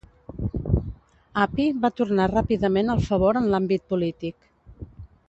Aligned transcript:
Appi 1.43 1.67
va 1.83 1.91
tornar 2.01 2.27
ràpidament 2.31 2.89
el 2.95 3.05
favor 3.11 3.41
en 3.43 3.51
l'àmbit 3.53 3.85
polític. 3.93 4.89